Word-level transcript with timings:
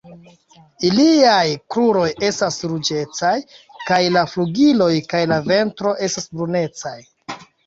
Iliaj 0.87 1.49
kruroj 1.75 2.05
estas 2.29 2.57
ruĝecaj 2.71 3.35
kaj 3.91 4.01
la 4.17 4.25
flugiloj 4.33 4.89
kaj 5.13 5.23
la 5.35 5.39
ventro 5.53 5.95
estas 6.11 6.29
brunecaj. 6.35 6.97